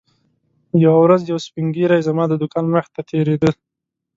یوه 0.83 0.97
ورځ 1.03 1.21
یو 1.31 1.39
سپین 1.45 1.67
ږیری 1.75 1.99
زما 2.07 2.23
د 2.29 2.33
دوکان 2.41 2.65
مخې 2.73 2.89
ته 2.95 3.01
تېرېده. 3.09 3.49